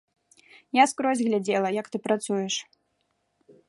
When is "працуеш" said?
2.09-2.55